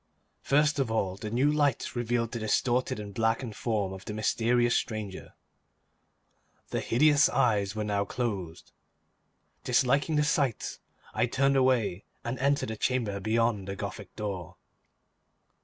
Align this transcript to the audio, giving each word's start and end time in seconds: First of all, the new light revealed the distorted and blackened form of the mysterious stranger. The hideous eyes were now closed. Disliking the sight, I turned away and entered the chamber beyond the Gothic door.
First 0.41 0.79
of 0.79 0.89
all, 0.89 1.15
the 1.15 1.29
new 1.29 1.51
light 1.51 1.95
revealed 1.95 2.31
the 2.31 2.39
distorted 2.39 2.99
and 2.99 3.13
blackened 3.13 3.55
form 3.55 3.93
of 3.93 4.05
the 4.05 4.15
mysterious 4.15 4.73
stranger. 4.75 5.35
The 6.69 6.79
hideous 6.79 7.29
eyes 7.29 7.75
were 7.75 7.83
now 7.83 8.05
closed. 8.05 8.71
Disliking 9.63 10.15
the 10.15 10.23
sight, 10.23 10.79
I 11.13 11.27
turned 11.27 11.55
away 11.55 12.05
and 12.23 12.39
entered 12.39 12.69
the 12.69 12.77
chamber 12.77 13.19
beyond 13.19 13.67
the 13.67 13.75
Gothic 13.75 14.15
door. 14.15 14.57